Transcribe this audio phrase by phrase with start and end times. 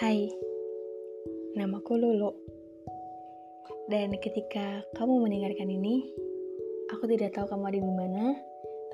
[0.00, 0.32] Hai,
[1.60, 2.32] namaku Lulu.
[3.92, 6.08] Dan ketika kamu mendengarkan ini,
[6.88, 8.24] aku tidak tahu kamu ada di mana,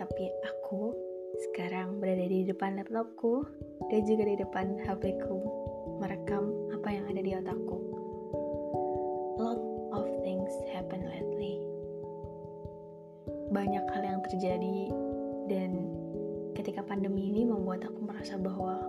[0.02, 0.90] tapi aku
[1.46, 3.46] sekarang berada di depan laptopku
[3.86, 5.38] dan juga di depan HP-ku
[6.02, 7.78] merekam apa yang ada di otakku.
[9.38, 9.62] Lot
[9.94, 11.62] of things happen lately.
[13.54, 14.90] Banyak hal yang terjadi
[15.46, 15.86] dan
[16.58, 18.82] ketika pandemi ini membuat aku merasa bahwa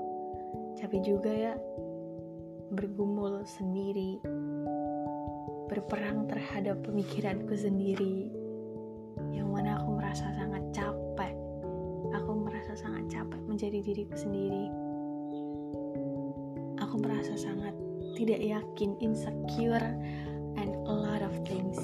[0.81, 1.53] capek juga ya
[2.71, 4.19] bergumul sendiri
[5.67, 8.31] berperang terhadap pemikiranku sendiri.
[9.35, 11.35] Yang mana aku merasa sangat capek.
[12.15, 14.71] Aku merasa sangat capek menjadi diriku sendiri.
[16.79, 17.75] Aku merasa sangat
[18.15, 19.87] tidak yakin insecure
[20.55, 21.77] and a lot of things.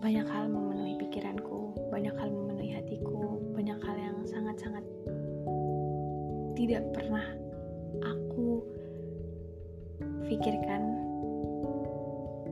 [0.00, 4.82] Banyak hal memenuhi pikiranku banyak hal memenuhi hatiku banyak hal yang sangat-sangat
[6.58, 7.22] tidak pernah
[10.34, 10.82] pikirkan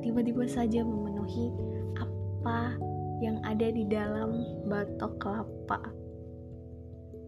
[0.06, 1.50] tiba-tiba saja memenuhi
[1.98, 2.78] apa
[3.18, 5.78] yang ada di dalam batok kelapa.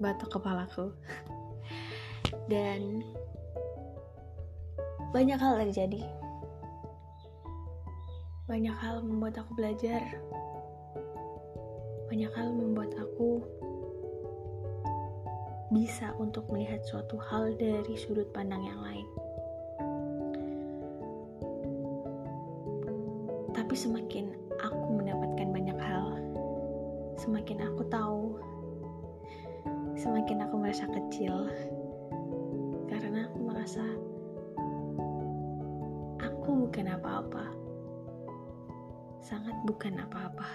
[0.02, 0.90] Batok kepalaku
[2.52, 3.02] dan
[5.14, 6.02] banyak hal terjadi.
[8.50, 10.02] Banyak hal membuat aku belajar.
[12.10, 13.42] Banyak hal membuat aku
[15.74, 19.06] bisa untuk melihat suatu hal dari sudut pandang yang lain.
[23.74, 24.30] Tapi semakin
[24.62, 26.14] aku mendapatkan banyak hal,
[27.18, 28.38] semakin aku tahu,
[29.98, 31.50] semakin aku merasa kecil.
[32.86, 33.82] Karena aku merasa
[36.22, 37.50] aku bukan apa-apa.
[39.18, 40.50] Sangat bukan apa-apa.